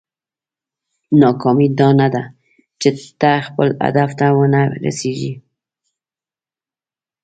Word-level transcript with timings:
ناکامي 1.21 1.67
دا 1.79 1.89
نه 1.99 2.07
ده 2.13 2.23
چې 2.81 2.89
ته 3.21 3.31
خپل 3.47 3.67
هدف 3.83 4.09
ته 4.19 4.25
ونه 4.37 4.61
رسېږې. 4.83 5.33